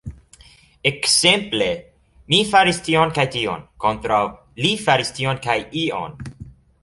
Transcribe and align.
Ekzemple, 0.91 1.67
"mi 2.33 2.39
faris 2.53 2.79
tion 2.89 3.13
kaj 3.19 3.25
tion" 3.37 3.61
kontraŭ 3.85 4.23
"li 4.65 4.75
faris 4.87 5.13
tion 5.19 5.45
kaj 5.47 5.59
ion". 5.85 6.19